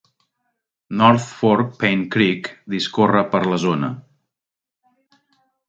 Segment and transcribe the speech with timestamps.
[1.01, 3.93] North Fork Paint Creek discorre per la zona.